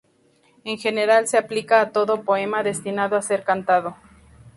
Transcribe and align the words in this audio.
En 0.63 0.79
general 0.79 1.27
se 1.27 1.37
aplica 1.37 1.79
a 1.79 1.91
todo 1.91 2.23
poema 2.23 2.63
destinado 2.63 3.15
a 3.15 3.21
ser 3.21 3.43
cantado. 3.43 3.95